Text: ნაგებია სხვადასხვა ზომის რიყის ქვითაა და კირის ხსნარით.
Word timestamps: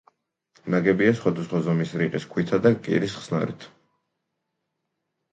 ნაგებია 0.75 1.09
სხვადასხვა 1.17 1.59
ზომის 1.67 1.91
რიყის 2.01 2.25
ქვითაა 2.31 2.63
და 2.63 2.71
კირის 2.87 3.17
ხსნარით. 3.19 3.67